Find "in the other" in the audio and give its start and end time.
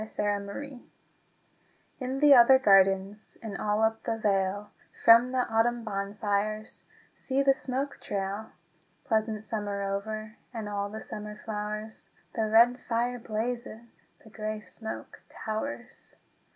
1.99-2.57